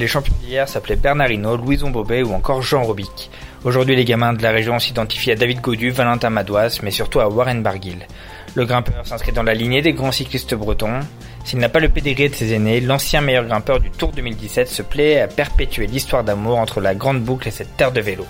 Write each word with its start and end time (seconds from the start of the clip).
Les 0.00 0.06
champions 0.06 0.32
d'hier 0.42 0.66
s'appelaient 0.66 0.96
Bernardino, 0.96 1.58
Louison 1.58 1.90
Bobet 1.90 2.22
ou 2.22 2.32
encore 2.32 2.62
Jean 2.62 2.82
Robic. 2.82 3.30
Aujourd'hui, 3.64 3.94
les 3.94 4.06
gamins 4.06 4.32
de 4.32 4.42
la 4.42 4.50
région 4.50 4.78
s'identifient 4.78 5.32
à 5.32 5.34
David 5.34 5.60
Godu, 5.60 5.90
Valentin 5.90 6.30
Madouas, 6.30 6.80
mais 6.82 6.90
surtout 6.90 7.20
à 7.20 7.28
Warren 7.28 7.62
Barguil. 7.62 8.06
Le 8.54 8.64
grimpeur 8.64 9.06
s'inscrit 9.06 9.32
dans 9.32 9.42
la 9.42 9.52
lignée 9.52 9.82
des 9.82 9.92
grands 9.92 10.10
cyclistes 10.10 10.54
bretons. 10.54 11.00
S'il 11.44 11.58
n'a 11.58 11.68
pas 11.68 11.80
le 11.80 11.88
pédigré 11.88 12.28
de 12.28 12.34
ses 12.34 12.52
aînés, 12.54 12.80
l'ancien 12.80 13.20
meilleur 13.20 13.44
grimpeur 13.44 13.80
du 13.80 13.90
Tour 13.90 14.12
2017 14.12 14.68
se 14.68 14.82
plaît 14.82 15.20
à 15.20 15.28
perpétuer 15.28 15.86
l'histoire 15.86 16.22
d'amour 16.22 16.58
entre 16.58 16.80
la 16.80 16.94
grande 16.94 17.22
boucle 17.22 17.48
et 17.48 17.50
cette 17.50 17.76
terre 17.76 17.92
de 17.92 18.00
vélo. 18.00 18.26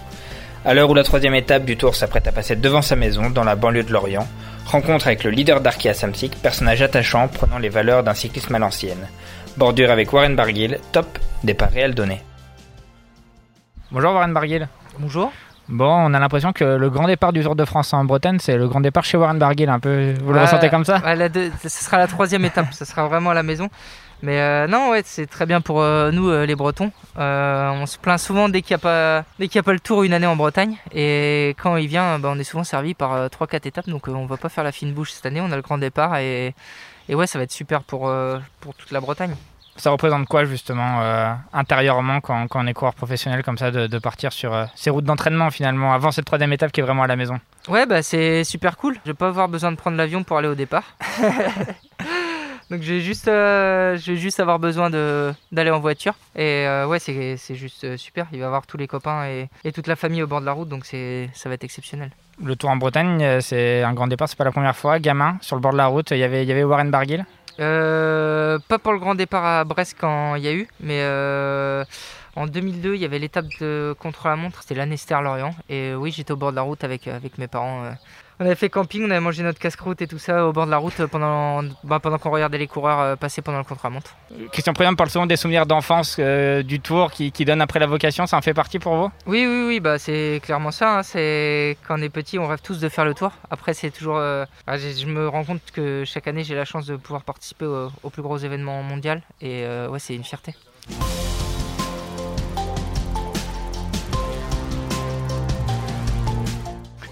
À 0.65 0.75
l'heure 0.75 0.91
où 0.91 0.95
la 0.95 1.05
troisième 1.05 1.35
étape 1.35 1.65
du 1.65 1.77
Tour 1.77 1.95
s'apprête 1.95 2.29
à 2.29 2.33
passer 2.33 2.55
devant 2.55 2.83
sa 2.83 2.97
maison, 2.97 3.31
dans 3.31 3.45
la 3.45 3.57
banlieue 3.57 3.83
de 3.83 3.93
Lorient, 3.93 4.29
rencontre 4.67 5.07
avec 5.07 5.25
le 5.25 5.31
leader 5.31 5.61
d'Arkea 5.61 5.95
Samsic, 5.95 6.37
personnage 6.43 6.83
attachant 6.83 7.29
prenant 7.29 7.59
les 7.59 7.69
valeurs 7.69 8.05
d'un 8.05 8.15
cyclisme 8.15 8.55
à 8.55 8.59
l'ancienne. 8.59 9.09
Bordure 9.57 9.91
avec 9.91 10.13
Warren 10.13 10.37
Barguil, 10.37 10.79
top, 10.93 11.19
départ 11.43 11.71
réel 11.71 11.95
donné. 11.95 12.23
Bonjour 13.91 14.13
Warren 14.13 14.33
Barguil. 14.33 14.69
Bonjour. 14.99 15.33
Bon, 15.71 15.87
on 15.89 16.13
a 16.15 16.19
l'impression 16.19 16.53
que 16.53 16.65
le 16.65 16.91
grand 16.91 17.07
départ 17.07 17.33
du 17.33 17.43
Tour 17.43 17.55
de 17.55 17.65
France 17.65 17.93
en 17.95 18.05
Bretagne, 18.05 18.39
c'est 18.41 18.57
le 18.57 18.67
grand 18.69 18.81
départ 18.81 19.05
chez 19.05 19.17
Warren 19.17 19.39
Barguil, 19.39 19.69
un 19.69 19.79
peu. 19.79 20.15
Vous 20.21 20.33
le 20.33 20.37
Ouais, 20.39 20.43
ressentez 20.45 20.69
comme 20.69 20.85
ça 20.85 20.99
ouais, 21.05 21.15
la 21.15 21.29
deux- 21.29 21.53
Ce 21.63 21.69
sera 21.69 21.99
la 21.99 22.09
troisième 22.09 22.45
étape, 22.45 22.73
ce 22.75 22.85
sera 22.85 23.07
vraiment 23.07 23.31
à 23.31 23.35
la 23.35 23.45
maison. 23.45 23.69
Mais 24.23 24.39
euh, 24.41 24.67
non, 24.67 24.91
ouais, 24.91 25.03
c'est 25.05 25.27
très 25.27 25.47
bien 25.47 25.61
pour 25.63 25.81
euh, 25.81 26.11
nous, 26.11 26.29
euh, 26.29 26.45
les 26.45 26.55
Bretons. 26.57 26.91
On 27.17 27.87
se 27.87 27.97
plaint 27.99 28.19
souvent 28.19 28.49
dès 28.49 28.63
qu'il 28.63 28.75
n'y 28.75 28.81
a, 28.81 28.83
pas- 28.83 29.25
dès 29.39 29.47
y 29.47 29.59
a 29.59 29.63
pas 29.63 29.73
le 29.73 29.81
tour 29.81 30.03
une 30.03 30.13
année 30.13 30.27
en 30.27 30.37
Bretagne. 30.37 30.77
Et 30.93 31.55
quand 31.63 31.77
il 31.77 31.87
vient, 31.87 32.19
bah, 32.19 32.31
on 32.35 32.39
est 32.39 32.45
souvent 32.45 32.65
servi 32.65 32.95
par 32.95 33.13
euh, 33.15 33.29
3-4 33.29 33.67
étapes. 33.69 33.89
Donc 33.89 34.09
on 34.09 34.27
va 34.27 34.37
pas 34.37 34.49
faire 34.49 34.65
la 34.65 34.73
fine 34.73 34.93
bouche 34.93 35.13
cette 35.13 35.25
année. 35.25 35.41
On 35.41 35.53
a 35.53 35.57
le 35.57 35.63
grand 35.63 35.79
départ. 35.79 36.17
Et, 36.19 36.55
et 37.09 37.15
ouais, 37.15 37.27
ça 37.29 37.39
va 37.39 37.45
être 37.45 37.53
super 37.53 37.83
pour, 37.83 38.13
pour 38.61 38.75
toute 38.75 38.91
la 38.91 39.01
Bretagne. 39.01 39.35
Ça 39.81 39.91
représente 39.91 40.27
quoi 40.27 40.45
justement 40.45 41.01
euh, 41.01 41.33
intérieurement 41.55 42.21
quand, 42.21 42.49
quand 42.49 42.63
on 42.63 42.67
est 42.67 42.75
coureur 42.75 42.95
professionnel 42.95 43.43
comme 43.43 43.57
ça 43.57 43.71
de, 43.71 43.87
de 43.87 43.99
partir 43.99 44.31
sur 44.31 44.53
euh, 44.53 44.67
ces 44.75 44.91
routes 44.91 45.07
d'entraînement 45.07 45.51
finalement 45.51 45.95
avant 45.95 46.11
cette 46.11 46.27
troisième 46.27 46.53
étape 46.53 46.71
qui 46.71 46.81
est 46.81 46.83
vraiment 46.83 47.05
à 47.05 47.07
la 47.07 47.17
maison? 47.17 47.41
Ouais, 47.67 47.87
bah 47.87 48.03
c'est 48.03 48.45
super 48.45 48.77
cool. 48.77 48.99
Je 49.07 49.11
vais 49.13 49.17
pas 49.17 49.29
avoir 49.29 49.49
besoin 49.49 49.73
de 49.73 49.77
prendre 49.77 49.97
l'avion 49.97 50.23
pour 50.23 50.37
aller 50.37 50.49
au 50.49 50.55
départ. 50.55 50.85
Donc 52.71 52.83
je 52.83 52.93
vais 52.93 53.01
juste, 53.01 53.27
euh, 53.27 53.97
je 53.97 54.13
vais 54.13 54.19
juste 54.19 54.39
avoir 54.39 54.59
besoin 54.59 54.91
d'aller 54.91 55.71
en 55.71 55.81
voiture. 55.81 56.13
Et 56.37 56.67
euh, 56.67 56.87
ouais, 56.87 56.99
c'est 56.99 57.55
juste 57.55 57.97
super. 57.97 58.27
Il 58.33 58.39
va 58.39 58.45
y 58.45 58.47
avoir 58.47 58.67
tous 58.67 58.77
les 58.77 58.87
copains 58.87 59.25
et, 59.25 59.49
et 59.65 59.73
toute 59.73 59.87
la 59.87 59.97
famille 59.97 60.23
au 60.23 60.27
bord 60.27 60.43
de 60.43 60.47
la 60.47 60.53
route, 60.53 60.69
donc 60.69 60.85
ça 60.85 61.49
va 61.49 61.55
être 61.55 61.65
exceptionnel. 61.65 62.11
Le 62.43 62.55
Tour 62.57 62.71
en 62.71 62.77
Bretagne, 62.77 63.41
c'est 63.41 63.83
un 63.83 63.93
grand 63.93 64.07
départ, 64.07 64.29
c'est 64.29 64.39
pas 64.39 64.45
la 64.45 64.53
première 64.53 64.77
fois. 64.77 64.99
Gamin, 64.99 65.39
sur 65.41 65.57
le 65.57 65.63
bord 65.63 65.73
de 65.73 65.79
la 65.79 65.87
route, 65.87 66.11
il 66.13 66.19
y 66.19 66.23
avait, 66.23 66.43
il 66.43 66.49
y 66.49 66.53
avait 66.53 66.65
Warren 66.65 66.91
Barguil. 66.91 67.25
Euh, 67.61 68.59
pas 68.69 68.79
pour 68.79 68.93
le 68.93 68.99
grand 68.99 69.15
départ 69.15 69.45
à 69.45 69.65
Brest 69.65 69.97
quand 70.01 70.35
il 70.37 70.45
y 70.45 70.49
a 70.49 70.53
eu, 70.53 70.67
mais 70.81 71.01
euh, 71.03 71.85
en 72.37 72.47
2002, 72.47 72.95
il 72.95 73.01
y 73.01 73.05
avait 73.05 73.19
l'étape 73.19 73.47
de 73.61 73.95
contre-la-montre, 73.99 74.63
c'était 74.63 74.75
l'Annester-Lorient. 74.75 75.55
Et 75.69 75.91
euh, 75.91 75.97
oui, 75.97 76.11
j'étais 76.11 76.33
au 76.33 76.37
bord 76.37 76.53
de 76.53 76.57
la 76.57 76.63
route 76.63 76.83
avec 76.85 77.07
mes 77.39 77.49
parents. 77.49 77.93
On 78.43 78.47
avait 78.47 78.55
fait 78.55 78.71
camping, 78.71 79.03
on 79.07 79.11
avait 79.11 79.21
mangé 79.21 79.43
notre 79.43 79.59
casse-croûte 79.59 80.01
et 80.01 80.07
tout 80.07 80.19
ça 80.19 80.47
au 80.47 80.53
bord 80.55 80.65
de 80.65 80.71
la 80.71 80.79
route 80.79 81.05
pendant, 81.07 81.63
bah, 81.85 82.01
pendant 82.01 82.17
qu'on 82.17 82.31
regardait 82.31 82.57
les 82.57 82.67
coureurs 82.67 82.99
euh, 83.01 83.15
passer 83.17 83.43
pendant 83.43 83.59
le 83.59 83.65
contre-la-montre. 83.65 84.17
Christian 84.51 84.73
Prudhomme 84.73 84.97
parle 84.97 85.11
souvent 85.11 85.27
des 85.27 85.37
souvenirs 85.37 85.67
d'enfance 85.67 86.17
euh, 86.19 86.63
du 86.63 86.81
Tour 86.81 87.11
qui, 87.11 87.33
qui 87.33 87.45
donnent 87.45 87.61
après 87.61 87.79
la 87.81 87.87
vocation, 87.87 88.27
ça 88.27 88.39
en 88.39 88.41
fait 88.41 88.55
partie 88.55 88.79
pour 88.79 88.95
vous? 88.97 89.11
Oui, 89.27 89.45
oui, 89.47 89.65
oui, 89.69 89.81
bah, 89.81 89.99
c'est 89.99 90.41
clairement 90.43 90.71
ça. 90.71 91.01
hein. 91.01 91.03
C'est 91.03 91.77
quand 91.87 91.99
on 91.99 92.03
est 92.03 92.09
petit, 92.09 92.39
on 92.39 92.47
rêve 92.49 92.61
tous 92.63 92.81
de 92.81 92.89
faire 92.89 93.05
le 93.05 93.13
tour. 93.13 93.31
Après, 93.51 93.75
c'est 93.75 93.91
toujours. 93.91 94.17
euh, 94.17 94.47
ah, 94.67 94.79
j'ai- 94.79 94.95
je 94.95 95.07
me 95.07 95.29
rends 95.29 95.45
compte 95.45 95.61
que 95.75 96.05
chaque 96.07 96.27
année, 96.27 96.43
j'ai 96.43 96.55
la 96.55 96.65
chance 96.65 96.87
de 96.87 96.97
pouvoir 96.97 97.25
participer 97.25 97.67
au, 97.67 97.91
au 98.03 98.09
plus 98.09 98.23
gros 98.23 98.39
événement 98.39 98.83
mondial. 98.83 99.21
Et 99.43 99.65
euh, 99.67 99.89
ouais, 99.91 99.99
c'est 99.99 100.15
une 100.15 100.25
fierté. 100.25 100.55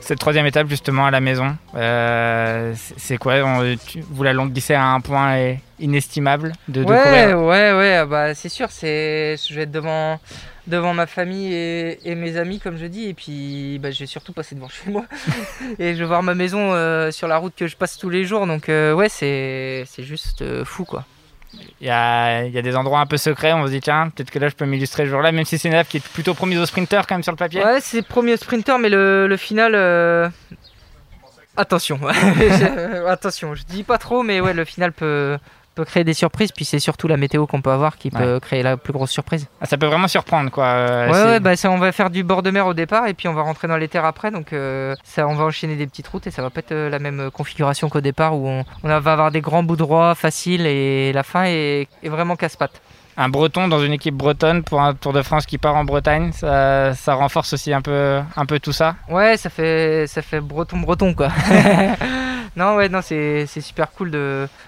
Cette 0.08 0.20
troisième 0.20 0.46
étape 0.46 0.69
justement 0.70 1.04
à 1.04 1.10
la 1.10 1.20
maison, 1.20 1.54
euh, 1.74 2.72
c'est 2.96 3.19
quoi 3.19 3.34
On- 3.44 3.76
tu- 3.76 4.00
Vous 4.08 4.22
la 4.22 4.32
longuissez 4.32 4.72
à 4.72 4.82
un 4.86 5.00
point 5.02 5.56
inestimable 5.78 6.54
de, 6.66 6.82
de 6.82 6.88
ouais, 6.88 7.02
courir 7.02 7.38
ouais, 7.42 7.72
ouais, 7.74 8.06
bah, 8.06 8.34
c'est 8.34 8.48
sûr. 8.48 8.69
C'est, 8.70 9.36
je 9.36 9.54
vais 9.54 9.64
être 9.64 9.70
devant, 9.70 10.19
devant 10.66 10.94
ma 10.94 11.06
famille 11.06 11.52
et, 11.52 11.98
et 12.10 12.14
mes 12.14 12.38
amis, 12.38 12.58
comme 12.58 12.78
je 12.78 12.86
dis. 12.86 13.04
Et 13.10 13.12
puis, 13.12 13.78
bah, 13.82 13.91
je 13.91 13.98
vais 13.98 14.06
surtout 14.06 14.32
passer 14.32 14.54
devant 14.54 14.70
chez 14.70 14.91
moi. 14.91 15.04
et 15.78 15.92
je 15.94 15.98
vais 15.98 16.06
voir 16.06 16.22
ma 16.22 16.34
maison 16.34 16.72
euh, 16.72 17.10
sur 17.10 17.28
la 17.28 17.36
route 17.36 17.52
que 17.54 17.66
je 17.66 17.76
passe 17.76 17.98
tous 17.98 18.08
les 18.08 18.25
jours. 18.25 18.46
Donc, 18.46 18.70
euh, 18.70 18.94
ouais, 18.94 19.10
c'est, 19.10 19.84
c'est 19.86 20.04
juste 20.04 20.42
fou, 20.64 20.86
quoi. 20.86 21.04
Il 21.81 21.86
y 21.86 21.91
a, 21.91 22.42
des 22.50 22.76
endroits 22.76 23.00
un 23.00 23.06
peu 23.06 23.16
secrets, 23.16 23.53
on 23.53 23.66
se 23.66 23.70
dit 23.70 23.81
tiens, 23.81 24.10
peut-être 24.14 24.31
que 24.31 24.38
là 24.38 24.48
je 24.48 24.54
peux 24.54 24.66
m'illustrer 24.66 25.04
ce 25.04 25.10
jour-là, 25.10 25.32
même 25.32 25.44
si 25.44 25.59
c'est 25.59 25.69
une 25.69 25.75
étape 25.75 25.88
qui 25.88 25.97
est 25.98 26.06
plutôt 26.09 26.34
promise 26.34 26.59
aux 26.59 26.66
sprinteurs 26.66 27.06
quand 27.06 27.14
même 27.14 27.22
sur 27.22 27.32
le 27.32 27.36
papier. 27.38 27.64
Ouais, 27.64 27.81
c'est 27.81 28.03
premier 28.03 28.36
sprinter, 28.36 28.78
mais 28.78 28.88
le, 28.88 29.34
final. 29.38 29.72
euh, 29.75 30.28
Attention, 31.56 31.98
Je- 32.12 33.06
attention, 33.06 33.54
je 33.54 33.64
dis 33.64 33.82
pas 33.82 33.98
trop, 33.98 34.22
mais 34.22 34.41
ouais, 34.41 34.54
le 34.54 34.64
final 34.64 34.92
peut, 34.92 35.38
peut 35.78 35.84
créer 35.84 36.02
des 36.04 36.14
surprises. 36.14 36.50
Puis 36.52 36.64
c'est 36.64 36.80
surtout 36.80 37.06
la 37.08 37.16
météo 37.16 37.46
qu'on 37.46 37.62
peut 37.62 37.70
avoir 37.70 37.96
qui 37.98 38.10
peut 38.10 38.40
créer 38.40 38.62
la 38.64 38.76
plus 38.76 38.92
grosse 38.92 39.10
surprise. 39.12 39.46
Ah, 39.60 39.66
Ça 39.66 39.76
peut 39.78 39.86
vraiment 39.86 40.08
surprendre 40.08 40.50
quoi. 40.50 40.64
euh, 40.64 41.06
Ouais, 41.10 41.22
ouais, 41.30 41.40
bah 41.40 41.54
ça, 41.56 41.70
on 41.70 41.78
va 41.78 41.92
faire 41.92 42.10
du 42.10 42.24
bord 42.24 42.42
de 42.42 42.50
mer 42.50 42.66
au 42.66 42.74
départ 42.74 43.06
et 43.06 43.14
puis 43.14 43.28
on 43.28 43.34
va 43.34 43.42
rentrer 43.42 43.68
dans 43.68 43.76
les 43.76 43.86
terres 43.88 44.04
après. 44.04 44.30
Donc 44.32 44.52
euh, 44.52 44.94
ça, 45.04 45.28
on 45.28 45.34
va 45.34 45.44
enchaîner 45.44 45.76
des 45.76 45.86
petites 45.86 46.08
routes 46.08 46.26
et 46.26 46.30
ça 46.32 46.42
va 46.42 46.50
pas 46.50 46.60
être 46.60 46.72
euh, 46.72 46.90
la 46.90 46.98
même 46.98 47.30
configuration 47.32 47.88
qu'au 47.88 48.00
départ 48.00 48.36
où 48.36 48.48
on, 48.48 48.64
on 48.82 48.88
va 48.88 48.96
avoir 48.96 49.30
des 49.30 49.40
grands 49.40 49.62
bouts 49.62 49.76
droits 49.76 50.14
faciles 50.16 50.66
et 50.66 51.12
la 51.12 51.22
fin 51.22 51.44
est, 51.44 51.86
est 52.02 52.08
vraiment 52.08 52.34
casse-pattes. 52.36 52.80
Un 53.20 53.28
breton 53.28 53.66
dans 53.66 53.80
une 53.82 53.92
équipe 53.92 54.14
bretonne 54.14 54.62
pour 54.62 54.80
un 54.80 54.94
Tour 54.94 55.12
de 55.12 55.22
France 55.22 55.44
qui 55.44 55.58
part 55.58 55.74
en 55.74 55.84
Bretagne, 55.84 56.30
ça, 56.32 56.94
ça 56.94 57.14
renforce 57.14 57.52
aussi 57.52 57.72
un 57.72 57.80
peu, 57.82 58.20
un 58.36 58.46
peu 58.46 58.60
tout 58.60 58.70
ça? 58.72 58.94
Ouais, 59.08 59.36
ça 59.36 59.50
fait, 59.50 60.06
ça 60.06 60.22
fait 60.22 60.40
breton 60.40 60.78
breton 60.78 61.14
quoi. 61.14 61.28
non, 62.56 62.76
ouais, 62.76 62.88
non, 62.88 63.00
c'est 63.03 63.47
super 63.47 63.91
cool 63.92 64.10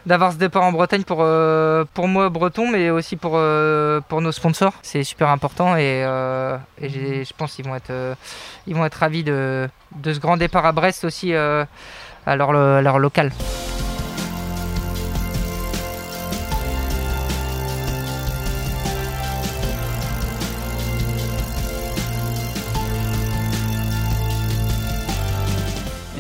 d'avoir 0.07 0.33
ce 0.33 0.37
départ 0.39 0.63
en 0.63 0.73
Bretagne 0.73 1.03
pour, 1.03 1.19
euh, 1.21 1.85
pour 1.95 2.09
moi 2.09 2.29
breton, 2.29 2.71
mais 2.71 2.91
aussi 2.91 3.17
pour, 3.17 3.33
euh, 3.35 4.01
pour 4.09 4.21
nos 4.21 4.33
sponsors. 4.33 4.75
C'est 4.83 5.05
super 5.05 5.29
important 5.29 5.77
et, 5.77 6.05
euh, 6.05 6.57
je 6.81 7.33
pense 7.37 7.55
qu'ils 7.55 7.65
vont 7.65 7.75
être, 7.75 7.93
ils 8.67 8.75
vont 8.75 8.85
être 8.85 8.95
ravis 8.95 9.25
de, 9.25 9.69
de 9.97 10.13
ce 10.13 10.21
grand 10.21 10.37
départ 10.37 10.67
à 10.67 10.73
Brest 10.73 11.05
aussi 11.05 11.35
à 11.35 11.67
leur, 12.37 12.53
leur 12.53 12.99
local. 12.99 13.31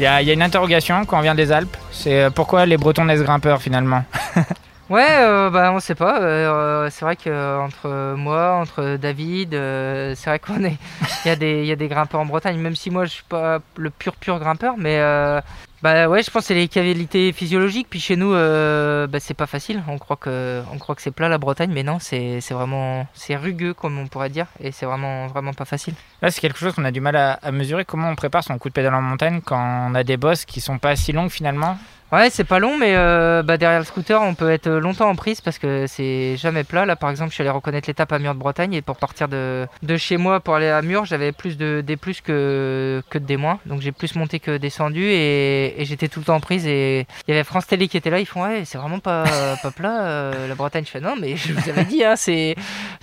Il 0.00 0.05
y 0.05 0.06
a, 0.06 0.32
une 0.32 0.41
interrogation 0.41 1.05
quand 1.05 1.19
on 1.19 1.20
vient 1.20 1.35
des 1.35 1.52
Alpes, 1.52 1.76
c'est 1.93 2.23
euh, 2.23 2.31
pourquoi 2.31 2.64
les 2.64 2.79
Bretons 2.79 3.05
naissent 3.05 3.20
grimpeurs 3.20 3.61
finalement 3.61 4.02
Ouais, 4.88 5.06
euh, 5.11 5.50
bah 5.50 5.73
on 5.75 5.79
sait 5.79 5.94
pas. 5.94 6.23
euh, 6.23 6.88
c'est 6.91 7.05
vrai 7.05 7.17
que 7.17 7.58
entre 7.61 8.14
moi, 8.17 8.55
entre 8.55 8.97
David, 8.97 9.52
euh, 9.52 10.14
c'est 10.17 10.31
vrai 10.31 10.38
qu'on 10.38 10.64
est. 10.64 10.79
Y 11.26 11.67
y 11.67 11.70
a 11.73 11.76
des 11.76 11.88
grimpeurs 11.88 12.20
en 12.20 12.25
Bretagne. 12.25 12.58
Même 12.58 12.76
si 12.76 12.88
moi 12.88 13.05
je 13.05 13.11
suis 13.11 13.25
pas 13.29 13.58
le 13.76 13.91
pur 13.91 14.17
pur 14.17 14.38
grimpeur, 14.38 14.76
mais 14.79 14.97
euh, 15.00 15.43
Bah 15.82 16.09
ouais, 16.09 16.23
je 16.23 16.31
pense 16.31 16.43
que 16.43 16.49
c'est 16.49 16.55
les 16.55 16.69
qualités 16.69 17.32
physiologiques. 17.32 17.87
Puis 17.88 18.00
chez 18.00 18.17
nous, 18.17 18.35
euh, 18.35 19.06
bah, 19.06 19.19
c'est 19.19 19.35
pas 19.35 19.47
facile. 19.47 19.82
On 19.88 19.99
croit 19.99 20.17
que, 20.17 20.62
on 20.73 20.79
croit 20.79 20.94
que 20.94 21.03
c'est 21.03 21.11
plat 21.11 21.29
la 21.29 21.38
Bretagne, 21.38 21.71
mais 21.73 21.82
non, 21.82 21.99
c'est 21.99 22.41
vraiment, 22.50 23.06
c'est 23.15 23.37
rugueux 23.37 23.73
comme 23.73 23.99
on 23.99 24.06
pourrait 24.06 24.29
dire, 24.29 24.47
et 24.62 24.73
c'est 24.73 24.87
vraiment, 24.87 25.27
vraiment 25.29 25.55
pas 25.55 25.65
facile. 25.65 25.94
Là, 26.21 26.31
c'est 26.31 26.41
quelque 26.41 26.59
chose 26.59 26.75
qu'on 26.75 26.85
a 26.85 26.91
du 26.91 27.00
mal 27.00 27.17
à, 27.17 27.32
à 27.43 27.50
mesurer. 27.50 27.85
Comment 27.85 28.11
on 28.11 28.17
prépare 28.17 28.44
son 28.44 28.59
coup 28.59 28.69
de 28.69 28.75
pédale 28.75 28.94
en 28.94 29.03
montagne 29.03 29.41
quand 29.44 29.88
on 29.91 29.94
a 29.94 30.05
des 30.05 30.17
bosses 30.17 30.44
qui 30.44 30.61
sont 30.61 30.79
pas 30.79 30.97
si 30.97 31.12
longues 31.12 31.31
finalement? 31.31 31.79
Ouais, 32.12 32.29
c'est 32.29 32.43
pas 32.43 32.59
long, 32.59 32.77
mais 32.77 32.97
euh, 32.97 33.44
bah, 33.44 33.56
derrière 33.56 33.79
le 33.79 33.85
scooter, 33.85 34.21
on 34.21 34.35
peut 34.35 34.50
être 34.50 34.69
longtemps 34.69 35.09
en 35.09 35.15
prise 35.15 35.41
parce 35.41 35.59
que 35.59 35.87
c'est 35.87 36.37
jamais 36.37 36.65
plat. 36.65 36.85
Là, 36.85 36.97
par 36.97 37.09
exemple, 37.09 37.31
je 37.31 37.35
suis 37.35 37.43
allé 37.43 37.50
reconnaître 37.50 37.88
l'étape 37.88 38.11
à 38.11 38.19
Mur 38.19 38.35
de 38.35 38.41
Bretagne 38.41 38.75
et 38.75 38.82
pour 38.82 38.97
partir 38.97 39.29
de, 39.29 39.69
de 39.85 39.97
chez 39.97 40.17
moi 40.17 40.41
pour 40.41 40.56
aller 40.56 40.69
à 40.69 40.82
Mur, 40.82 41.05
j'avais 41.05 41.31
plus 41.31 41.56
de 41.56 41.85
des 41.87 41.97
plus 41.97 42.21
que, 42.21 43.00
que 43.11 43.19
de 43.19 43.25
des 43.25 43.37
moins. 43.37 43.61
Donc 43.65 43.81
j'ai 43.81 43.93
plus 43.93 44.17
monté 44.17 44.41
que 44.41 44.56
descendu 44.56 45.05
et, 45.05 45.69
et 45.76 45.84
j'étais 45.84 46.08
tout 46.08 46.20
le 46.20 46.26
temps 46.26 46.37
en 46.37 46.40
prise. 46.40 46.67
Et 46.67 47.06
il 47.26 47.31
y 47.31 47.32
avait 47.32 47.44
France 47.44 47.67
Télé 47.67 47.88
qui 47.88 47.96
était 47.96 48.11
là. 48.11 48.20
Ils 48.20 48.26
font 48.26 48.43
Ouais, 48.43 48.64
c'est 48.64 48.78
vraiment 48.78 49.00
pas, 49.00 49.25
pas 49.62 49.70
plat 49.70 50.02
euh, 50.05 50.49
la 50.49 50.55
Bretagne. 50.55 50.84
Je 50.84 50.90
fais 50.90 51.00
Non, 51.00 51.17
mais 51.20 51.37
je 51.37 51.52
vous 51.52 51.69
avais 51.69 51.84
dit, 51.84 52.05
hein, 52.05 52.17
c'est 52.17 52.56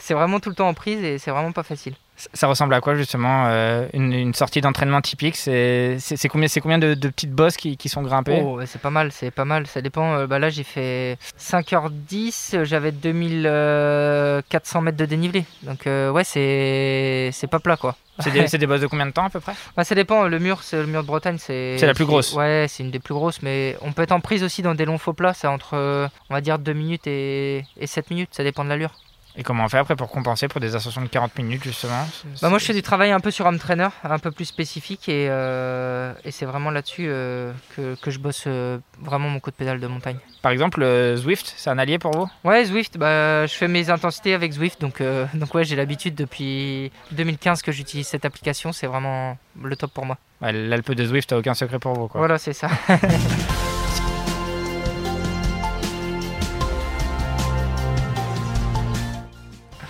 vraiment 0.09 0.39
tout 0.39 0.49
le 0.49 0.55
temps 0.55 0.67
en 0.67 0.73
prise 0.73 1.03
et 1.03 1.17
c'est 1.17 1.31
vraiment 1.31 1.51
pas 1.51 1.63
facile. 1.63 1.93
Ça 2.33 2.47
ressemble 2.47 2.73
à 2.73 2.81
quoi 2.81 2.95
justement 2.95 3.45
euh, 3.47 3.87
une, 3.93 4.11
une, 4.11 4.33
sortie 4.33 4.59
d'entraînement 4.59 5.01
typique? 5.01 5.35
C'est 5.35 5.99
combien, 6.29 6.47
combien 6.61 6.79
de, 6.79 6.95
de, 6.95 7.09
petites 7.09 7.31
bosses 7.31 7.57
qui, 7.57 7.77
qui 7.77 7.89
sont 7.89 8.01
grimpées? 8.01 8.41
Oh, 8.43 8.59
C'est 8.65 8.81
pas 8.81 8.89
mal, 8.89 9.11
c'est 9.11 9.29
pas 9.29 9.45
mal. 9.45 9.67
Ça 9.67 9.81
dépend. 9.81 10.15
Euh, 10.15 10.27
bah 10.27 10.39
là, 10.39 10.49
j'ai 10.49 10.63
fait 10.63 11.19
5h10, 11.39 12.63
j'avais 12.63 12.91
2400 12.91 14.81
mètres 14.81 14.97
de 14.97 15.05
dénivelé. 15.05 15.45
Donc 15.61 15.85
euh, 15.85 16.09
ouais, 16.09 16.23
c'est 16.23 17.31
pas 17.51 17.59
plat 17.59 17.77
quoi. 17.77 17.95
C'est 18.19 18.31
des, 18.31 18.45
des, 18.57 18.65
bosses 18.65 18.81
de 18.81 18.87
combien 18.87 19.05
de 19.05 19.11
temps 19.11 19.25
à 19.25 19.29
peu 19.29 19.39
près? 19.39 19.53
Bah, 19.75 19.83
Ça 19.83 19.93
dépend. 19.93 20.23
Le 20.27 20.39
mur, 20.39 20.63
c'est 20.63 20.77
le 20.77 20.87
mur 20.87 21.03
de 21.03 21.07
Bretagne, 21.07 21.37
c'est. 21.37 21.77
C'est 21.77 21.85
la 21.85 21.93
plus 21.93 22.05
grosse. 22.05 22.33
Ouais, 22.33 22.65
c'est 22.67 22.81
une 22.81 22.89
des 22.89 22.99
plus 22.99 23.13
grosses, 23.13 23.43
mais 23.43 23.77
on 23.81 23.91
peut 23.91 24.01
être 24.01 24.11
en 24.11 24.21
prise 24.21 24.43
aussi 24.43 24.63
dans 24.63 24.73
des 24.73 24.85
longs 24.85 24.97
faux 24.97 25.13
plats. 25.13 25.35
C'est 25.35 25.45
entre, 25.45 26.09
on 26.29 26.33
va 26.33 26.41
dire, 26.41 26.57
2 26.57 26.73
minutes 26.73 27.05
et, 27.05 27.63
et 27.79 27.85
7 27.85 28.09
minutes. 28.09 28.29
Ça 28.31 28.43
dépend 28.43 28.63
de 28.63 28.69
l'allure. 28.69 28.95
Et 29.39 29.43
comment 29.43 29.65
on 29.65 29.69
fait 29.69 29.77
après 29.77 29.95
pour 29.95 30.09
compenser 30.09 30.47
pour 30.47 30.59
des 30.59 30.75
ascensions 30.75 31.01
de 31.01 31.07
40 31.07 31.37
minutes 31.37 31.63
justement? 31.63 32.07
Bah 32.41 32.49
Moi 32.49 32.57
je 32.57 32.65
fais 32.65 32.73
du 32.73 32.81
travail 32.81 33.11
un 33.11 33.19
peu 33.19 33.29
sur 33.29 33.45
home 33.45 33.59
trainer, 33.59 33.89
un 34.03 34.17
peu 34.17 34.31
plus 34.31 34.45
spécifique 34.45 35.07
et, 35.09 35.27
euh, 35.29 36.11
et 36.25 36.31
c'est 36.31 36.45
vraiment 36.45 36.71
là-dessus 36.71 37.05
euh, 37.07 37.51
que, 37.75 37.95
que, 38.01 38.09
je 38.09 38.17
bosse 38.17 38.45
euh, 38.47 38.79
vraiment 38.99 39.29
mon 39.29 39.39
coup 39.39 39.51
de 39.51 39.55
pédale 39.55 39.79
de 39.79 39.85
montagne. 39.85 40.17
Par 40.41 40.51
exemple 40.51 40.83
Zwift, 41.17 41.53
c'est 41.55 41.69
un 41.69 41.77
allié 41.77 41.99
pour 41.99 42.17
vous? 42.17 42.27
Ouais 42.43 42.65
Zwift, 42.65 42.97
bah, 42.97 43.45
je 43.45 43.53
fais 43.53 43.67
mes 43.67 43.91
intensités 43.91 44.33
avec 44.33 44.53
Zwift 44.53 44.81
donc, 44.81 45.03
donc 45.35 45.53
ouais 45.53 45.63
j'ai 45.63 45.75
l'habitude 45.75 46.15
depuis 46.15 46.91
2015 47.11 47.61
que 47.61 47.71
j'utilise 47.71 48.07
cette 48.07 48.25
application, 48.25 48.71
c'est 48.71 48.87
vraiment 48.87 49.37
le 49.61 49.75
top 49.75 49.91
pour 49.93 50.07
moi. 50.07 50.17
Ouais, 50.41 50.51
L'Alpe 50.51 50.93
de 50.93 51.05
Zwift, 51.05 51.29
t'as 51.29 51.37
aucun 51.37 51.53
secret 51.53 51.77
pour 51.77 51.93
vous 51.93 52.07
quoi. 52.07 52.19
Voilà 52.19 52.39
c'est 52.39 52.53
ça. 52.53 52.69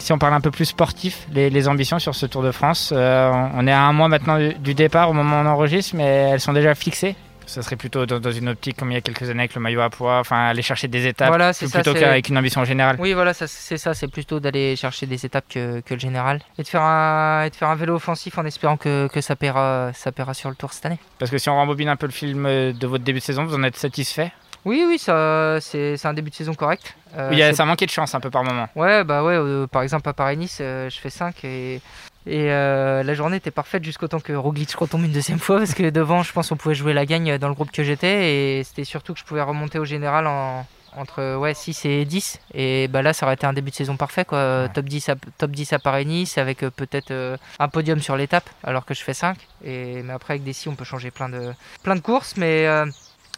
si 0.07 0.13
on 0.13 0.17
parle 0.17 0.35
un 0.35 0.39
peu 0.39 0.51
plus 0.51 0.63
sportif, 0.63 1.27
les, 1.33 1.49
les 1.49 1.67
ambitions 1.67 1.99
sur 1.99 2.15
ce 2.15 2.25
Tour 2.25 2.41
de 2.41 2.53
France, 2.53 2.93
euh, 2.95 3.29
on 3.55 3.67
est 3.67 3.73
à 3.73 3.81
un 3.81 3.91
mois 3.91 4.07
maintenant 4.07 4.37
du, 4.37 4.53
du, 4.53 4.73
départ 4.73 5.09
au 5.09 5.13
moment 5.13 5.41
où 5.41 5.43
on 5.43 5.45
enregistre, 5.45 5.97
mais 5.97 6.29
elles 6.31 6.39
sont 6.39 6.53
déjà 6.53 6.75
fixées. 6.75 7.17
Ça 7.45 7.61
serait 7.61 7.75
plutôt 7.75 8.05
dans, 8.05 8.17
dans, 8.17 8.31
une 8.31 8.47
optique 8.47 8.77
comme 8.77 8.89
il 8.89 8.93
y 8.93 8.97
a 8.97 9.01
quelques 9.01 9.29
années 9.29 9.41
avec 9.41 9.55
le 9.55 9.59
maillot 9.59 9.81
à 9.81 9.89
poids, 9.89 10.19
enfin 10.19 10.45
aller 10.47 10.61
chercher 10.61 10.87
des 10.87 11.07
étapes 11.07 11.27
voilà, 11.27 11.51
plutôt 11.53 11.93
qu'avec 11.93 12.29
une 12.29 12.37
ambition 12.37 12.63
générale. 12.63 12.95
Oui, 12.99 13.11
voilà, 13.11 13.33
c'est 13.33 13.77
ça, 13.77 13.93
c'est 13.93 14.07
plutôt 14.07 14.39
d'aller 14.39 14.77
chercher 14.77 15.07
des 15.07 15.25
étapes 15.25 15.45
que, 15.49 15.81
que, 15.81 15.93
le 15.93 15.99
général 15.99 16.39
et 16.57 16.63
de 16.63 16.67
faire 16.69 16.83
un, 16.83 17.43
et 17.43 17.49
de 17.49 17.55
faire 17.55 17.67
un 17.67 17.75
vélo 17.75 17.95
offensif 17.95 18.37
en 18.37 18.45
espérant 18.45 18.77
que, 18.77 19.09
que 19.09 19.19
ça, 19.19 19.35
paiera, 19.35 19.91
ça 19.93 20.13
paiera 20.13 20.33
sur 20.33 20.49
le 20.49 20.55
Tour 20.55 20.71
cette 20.71 20.85
année. 20.85 20.99
Parce 21.19 21.31
que 21.31 21.37
si 21.37 21.49
on 21.49 21.55
rembobine 21.55 21.89
un 21.89 21.97
peu 21.97 22.05
le 22.05 22.13
film 22.13 22.45
de 22.45 22.87
votre 22.87 23.03
début 23.03 23.19
de 23.19 23.25
saison, 23.25 23.43
vous 23.43 23.55
en 23.55 23.63
êtes 23.63 23.75
satisfait? 23.75 24.31
Oui, 24.67 24.85
oui, 24.87 24.99
ça, 24.99 25.59
c'est, 25.61 26.05
un 26.05 26.13
début 26.13 26.29
de 26.29 26.35
saison 26.35 26.53
correct. 26.53 26.95
Euh, 27.15 27.29
oui, 27.31 27.55
ça 27.55 27.65
manquait 27.65 27.85
de 27.85 27.91
chance 27.91 28.13
un 28.15 28.19
peu 28.19 28.29
par 28.29 28.43
moment. 28.43 28.67
Ouais, 28.75 29.03
bah 29.03 29.23
ouais, 29.23 29.35
euh, 29.35 29.65
par 29.65 29.81
exemple 29.81 30.09
à 30.09 30.13
Paris-Nice, 30.13 30.59
euh, 30.61 30.89
je 30.89 30.99
fais 30.99 31.09
5 31.09 31.43
et, 31.45 31.81
et 32.25 32.47
la 32.47 33.13
journée 33.13 33.37
était 33.37 33.51
parfaite 33.51 33.83
jusqu'au 33.83 34.07
temps 34.07 34.19
que 34.19 34.33
Roglic 34.33 34.73
retombe 34.75 35.05
une 35.05 35.13
deuxième 35.13 35.39
fois 35.39 35.59
parce 35.59 35.73
que 35.73 35.89
devant, 35.89 36.21
je 36.21 36.33
pense 36.33 36.51
on 36.51 36.57
pouvait 36.57 36.75
jouer 36.75 36.93
la 36.93 37.05
gagne 37.05 37.37
dans 37.37 37.47
le 37.47 37.53
groupe 37.53 37.71
que 37.71 37.83
j'étais 37.83 38.57
et 38.59 38.63
c'était 38.65 38.83
surtout 38.83 39.13
que 39.13 39.19
je 39.19 39.25
pouvais 39.25 39.41
remonter 39.41 39.79
au 39.79 39.85
général 39.85 40.27
en, 40.27 40.65
entre 40.97 41.37
ouais, 41.37 41.53
6 41.53 41.85
et 41.85 42.05
10 42.05 42.39
et 42.53 42.87
bah 42.87 43.01
là 43.01 43.13
ça 43.13 43.25
aurait 43.25 43.35
été 43.35 43.45
un 43.45 43.53
début 43.53 43.71
de 43.71 43.75
saison 43.75 43.95
parfait 43.95 44.25
quoi 44.25 44.63
ouais. 44.63 44.69
top 44.69 44.85
10 44.85 45.09
à, 45.09 45.15
top 45.37 45.51
10 45.51 45.73
à 45.73 45.79
Paris 45.79 46.05
Nice 46.05 46.37
avec 46.37 46.63
euh, 46.63 46.69
peut-être 46.69 47.11
euh, 47.11 47.37
un 47.59 47.69
podium 47.69 47.99
sur 47.99 48.17
l'étape 48.17 48.49
alors 48.63 48.85
que 48.85 48.93
je 48.93 49.03
fais 49.03 49.13
5 49.13 49.37
et 49.63 50.01
mais 50.03 50.13
après 50.13 50.33
avec 50.33 50.43
des 50.43 50.53
si 50.53 50.67
on 50.67 50.75
peut 50.75 50.85
changer 50.85 51.11
plein 51.11 51.29
de 51.29 51.53
plein 51.83 51.95
de 51.95 52.01
courses 52.01 52.35
mais 52.37 52.67
euh, 52.67 52.85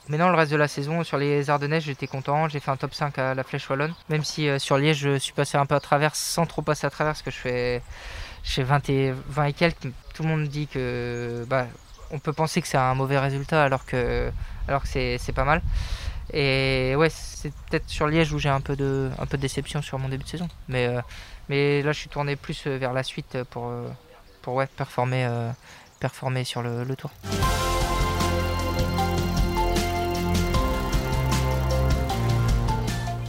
mais 0.10 0.18
non, 0.18 0.30
le 0.30 0.36
reste 0.36 0.52
de 0.52 0.58
la 0.58 0.68
saison, 0.68 1.04
sur 1.04 1.18
les 1.18 1.52
Ardennaises, 1.52 1.84
j'étais 1.84 2.08
content. 2.08 2.50
J'ai 2.50 2.60
fait 2.60 2.72
un 2.72 2.78
top 2.78 2.96
5 2.96 3.20
à 3.20 3.36
la 3.36 3.44
Flèche 3.44 3.70
Wallonne. 3.70 3.94
Même 4.10 4.24
si 4.24 4.50
euh, 4.50 4.58
sur 4.58 4.80
Liège, 4.80 4.98
je 4.98 5.18
suis 5.20 5.34
passé 5.34 5.56
un 5.56 5.68
peu 5.68 5.76
à 5.76 5.80
travers 5.80 6.16
sans 6.16 6.48
trop 6.48 6.64
passer 6.64 6.88
à 6.88 6.90
travers 6.90 7.14
parce 7.14 7.22
que 7.22 7.30
je 7.30 7.38
fais, 7.38 7.84
je 8.44 8.54
fais 8.54 8.64
20, 8.64 8.90
et, 8.90 9.14
20 9.28 9.46
et 9.46 9.54
quelques. 9.54 9.84
Tout 10.16 10.24
le 10.24 10.30
monde 10.30 10.48
dit 10.48 10.66
que. 10.66 11.46
Bah, 11.48 11.68
on 12.10 12.18
peut 12.18 12.34
penser 12.34 12.60
que 12.60 12.68
c'est 12.68 12.78
un 12.78 12.96
mauvais 12.96 13.20
résultat 13.20 13.64
alors 13.64 13.86
que, 13.86 14.32
alors 14.68 14.82
que 14.82 14.88
c'est 14.88 15.36
pas 15.36 15.44
mal. 15.44 15.62
Et 16.34 16.96
ouais, 16.98 17.10
c'est 17.12 17.54
peut-être 17.70 17.88
sur 17.88 18.08
Liège 18.08 18.34
où 18.34 18.40
j'ai 18.40 18.50
un 18.50 18.62
peu 18.62 18.76
de, 18.76 19.12
un 19.20 19.28
peu 19.28 19.38
de 19.38 19.44
déception 19.44 19.84
sur 19.84 20.00
mon 20.00 20.10
début 20.10 20.24
de 20.24 20.30
saison. 20.30 20.48
Mais, 20.68 20.88
euh, 20.88 21.02
mais 21.50 21.84
là, 21.84 21.92
je 21.92 22.00
suis 22.00 22.10
tourné 22.10 22.36
plus 22.36 22.66
vers 22.66 22.94
la 22.94 23.04
suite 23.04 23.38
pour, 23.52 23.72
pour 24.42 24.56
ouais, 24.56 24.68
performer, 24.76 25.26
euh, 25.26 25.52
performer 26.00 26.46
sur 26.46 26.64
le 26.64 26.96
tour. 26.96 27.12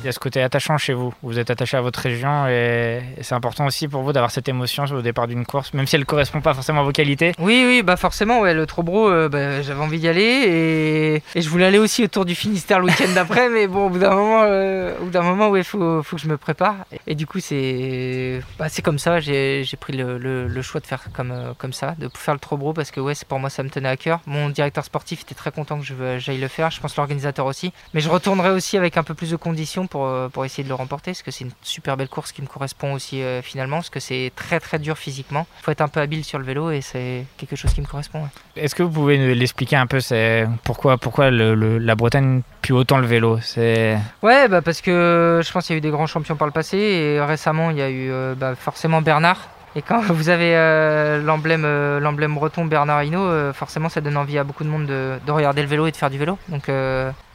Il 0.03 0.07
y 0.07 0.09
a 0.09 0.13
ce 0.13 0.19
côté 0.19 0.41
attachant 0.41 0.79
chez 0.79 0.95
vous. 0.95 1.13
Vous 1.23 1.39
êtes 1.39 1.51
attaché 1.51 1.77
à 1.77 1.83
votre 1.83 2.01
région 2.01 2.47
et, 2.49 3.03
c'est 3.21 3.35
important 3.35 3.67
aussi 3.67 3.87
pour 3.87 4.01
vous 4.01 4.15
d'avoir 4.15 4.31
cette 4.31 4.49
émotion 4.49 4.85
au 4.85 5.03
départ 5.03 5.29
d'une 5.29 5.45
course, 5.45 5.75
même 5.75 5.87
si 5.87 5.95
elle 5.95 6.01
ne 6.01 6.07
correspond 6.07 6.41
pas 6.41 6.55
forcément 6.55 6.81
à 6.81 6.85
vos 6.85 6.93
qualités. 6.93 7.35
Oui, 7.39 7.65
oui, 7.67 7.83
bah 7.83 7.99
forcément, 7.99 8.43
le 8.43 8.65
Trobro, 8.65 9.11
euh, 9.11 9.29
bah, 9.29 9.61
j'avais 9.61 9.83
envie 9.83 9.99
d'y 9.99 10.09
aller 10.09 11.23
et... 11.35 11.41
je 11.41 11.49
voulais 11.51 11.67
aller 11.67 11.79
aussi 11.79 12.03
autour 12.03 12.25
du 12.25 12.35
Finistère 12.35 12.81
le 12.81 12.87
week-end 12.87 13.13
d'après, 13.15 13.49
mais 13.51 13.67
bon, 13.67 13.87
au 13.87 13.91
bout 13.91 13.99
d'un 13.99 14.15
moment, 14.15 14.43
euh, 14.45 14.95
au 15.01 15.63
faut, 15.65 16.03
faut 16.03 16.17
que 16.17 16.23
je 16.23 16.29
me 16.29 16.39
prépare. 16.39 16.77
Et, 17.07 17.15
du 17.15 17.27
coup, 17.27 17.41
c'est, 17.41 18.41
bah, 18.59 18.69
comme 18.83 18.99
ça. 18.99 19.21
J'ai, 19.21 19.67
pris 19.79 19.93
le, 19.93 20.63
choix 20.63 20.81
de 20.81 20.87
faire 20.87 21.03
comme, 21.13 21.31
euh, 21.31 21.73
ça, 21.73 21.95
de 21.99 22.09
faire 22.15 22.35
le 22.35 22.41
Trobro 22.41 22.73
parce 22.73 22.91
que 22.91 23.01
ouais, 23.01 23.13
pour 23.29 23.39
moi, 23.39 23.51
ça 23.51 23.63
me 23.63 23.69
tenait 23.69 23.91
à 23.91 23.99
cœur. 23.99 24.21
Mon 24.25 24.49
directeur 24.49 24.85
sportif 24.85 25.23
était 25.23 25.35
très 25.35 25.53
content 25.53 25.79
que 25.79 26.19
j'aille 26.19 26.41
le 26.41 26.49
faire. 26.49 26.71
Je 26.71 26.81
pense 26.81 26.97
l'organisateur 26.97 27.45
aussi, 27.45 27.75
mais 27.93 28.01
je 28.01 28.09
retournerai 28.09 28.51
aussi 28.51 28.79
avec 28.79 28.97
un 28.97 29.03
peu 29.03 29.13
plus 29.13 29.31
de 29.31 29.37
conditions 29.37 29.87
pour, 29.91 30.09
pour 30.33 30.45
essayer 30.45 30.65
de 30.65 30.69
le 30.69 30.75
remporter, 30.75 31.11
parce 31.11 31.23
que 31.23 31.31
c'est 31.31 31.45
une 31.45 31.51
super 31.63 31.97
belle 31.97 32.09
course 32.09 32.33
qui 32.33 32.41
me 32.41 32.47
correspond 32.47 32.95
aussi 32.95 33.23
euh, 33.23 33.43
finalement, 33.43 33.77
parce 33.77 33.91
que 33.91 34.01
c'est 34.01 34.33
très 34.35 34.61
très 34.61 34.79
dur 34.79 34.97
physiquement. 34.97 35.47
Il 35.61 35.65
faut 35.65 35.71
être 35.71 35.81
un 35.81 35.89
peu 35.89 36.01
habile 36.01 36.25
sur 36.25 36.39
le 36.39 36.45
vélo 36.45 36.71
et 36.71 36.81
c'est 36.81 37.27
quelque 37.37 37.57
chose 37.57 37.75
qui 37.75 37.81
me 37.81 37.87
correspond. 37.87 38.23
Ouais. 38.23 38.63
Est-ce 38.63 38.75
que 38.75 38.83
vous 38.83 38.91
pouvez 38.91 39.35
l'expliquer 39.35 39.77
un 39.77 39.87
peu, 39.87 40.01
c'est 40.01 40.47
pourquoi, 40.65 40.97
pourquoi 40.97 41.31
le, 41.31 41.55
le, 41.55 41.79
la 41.79 41.95
Bretagne 41.95 42.43
puis 42.63 42.73
autant 42.73 42.99
le 42.99 43.07
vélo? 43.07 43.39
C'est... 43.43 43.99
Ouais, 44.23 44.49
bah 44.49 44.63
parce 44.63 44.81
que 44.81 45.41
je 45.45 45.53
pense 45.53 45.67
qu'il 45.67 45.75
y 45.75 45.77
a 45.77 45.79
eu 45.79 45.83
des 45.83 45.91
grands 45.91 46.07
champions 46.07 46.37
par 46.37 46.47
le 46.47 46.53
passé, 46.53 46.79
et 46.79 47.21
récemment 47.21 47.71
il 47.71 47.77
y 47.77 47.83
a 47.83 47.91
eu 47.91 48.11
euh, 48.11 48.35
bah, 48.35 48.55
forcément 48.55 49.03
Bernard, 49.03 49.49
et 49.77 49.83
quand 49.83 50.01
vous 50.13 50.29
avez 50.29 50.57
euh, 50.57 51.23
l'emblème, 51.23 51.65
euh, 51.65 52.01
l'emblème 52.01 52.35
breton 52.35 52.65
Bernard 52.65 53.05
Hinault, 53.05 53.21
euh, 53.21 53.53
forcément 53.53 53.89
ça 53.89 54.01
donne 54.01 54.17
envie 54.17 54.39
à 54.39 54.45
beaucoup 54.45 54.65
de 54.65 54.69
monde 54.69 54.87
de, 54.87 55.19
de, 55.25 55.33
regarder 55.33 55.63
le 55.63 55.69
vélo 55.69 55.87
et 55.87 55.91
de 55.91 55.97
faire 55.97 56.11
du 56.11 56.19
vélo. 56.19 56.39
Donc, 56.49 56.71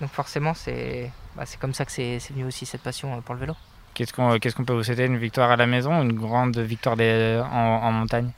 donc 0.01 0.11
forcément 0.11 0.53
c'est, 0.53 1.11
bah, 1.35 1.43
c'est 1.45 1.59
comme 1.59 1.73
ça 1.73 1.85
que 1.85 1.91
c'est, 1.91 2.19
venu 2.31 2.45
aussi 2.45 2.65
cette 2.65 2.81
passion 2.81 3.21
pour 3.21 3.35
le 3.35 3.41
vélo. 3.41 3.55
Qu'est-ce 3.93 4.13
qu'on, 4.13 4.37
qu'est-ce 4.39 4.55
qu'on 4.55 4.65
peut 4.65 4.73
vous 4.73 4.83
souhaiter 4.83 5.05
Une 5.05 5.17
victoire 5.17 5.51
à 5.51 5.55
la 5.55 5.65
maison 5.65 6.01
une 6.01 6.13
grande 6.13 6.57
victoire 6.57 6.97
des, 6.97 7.41
en, 7.51 7.55
en, 7.55 7.91
montagne 7.91 8.31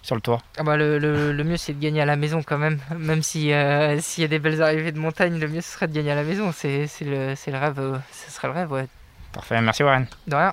sur 0.00 0.14
le 0.16 0.20
tour 0.20 0.40
ah 0.56 0.64
bah 0.64 0.76
le, 0.76 0.98
le, 0.98 1.32
le, 1.32 1.44
mieux 1.44 1.56
c'est 1.56 1.74
de 1.74 1.80
gagner 1.80 2.00
à 2.00 2.06
la 2.06 2.16
maison 2.16 2.42
quand 2.42 2.58
même. 2.58 2.78
Même 2.98 3.22
si, 3.22 3.52
s'il 4.00 4.22
y 4.22 4.24
a 4.24 4.28
des 4.28 4.38
belles 4.38 4.62
arrivées 4.62 4.92
de 4.92 4.98
montagne, 4.98 5.38
le 5.38 5.48
mieux 5.48 5.60
ce 5.60 5.72
serait 5.72 5.88
de 5.88 5.94
gagner 5.94 6.12
à 6.12 6.16
la 6.16 6.24
maison. 6.24 6.50
C'est, 6.52 6.86
c'est, 6.86 7.04
le, 7.04 7.34
c'est 7.36 7.50
le 7.50 7.58
rêve. 7.58 8.00
ce 8.12 8.30
serait 8.30 8.48
le 8.48 8.54
rêve, 8.54 8.72
ouais. 8.72 8.86
Parfait, 9.32 9.60
merci 9.60 9.82
Warren. 9.82 10.06
De 10.26 10.34
rien. 10.34 10.52